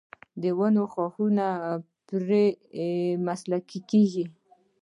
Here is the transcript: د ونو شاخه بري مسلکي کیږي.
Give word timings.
د 0.41 0.43
ونو 0.59 0.83
شاخه 0.93 1.47
بري 2.07 2.45
مسلکي 3.27 3.79
کیږي. 3.91 4.25